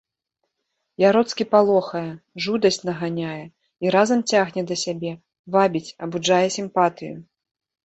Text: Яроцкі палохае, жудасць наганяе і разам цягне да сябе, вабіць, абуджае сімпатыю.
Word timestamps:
Яроцкі 1.09 1.43
палохае, 1.53 2.01
жудасць 2.45 2.81
наганяе 2.89 3.43
і 3.87 3.93
разам 3.97 4.19
цягне 4.33 4.61
да 4.73 4.81
сябе, 4.87 5.11
вабіць, 5.59 5.85
абуджае 6.09 6.43
сімпатыю. 6.59 7.15